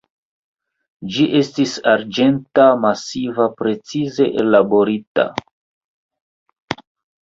[1.15, 5.31] Ĝi estis arĝenta, masiva, precize ellaborita.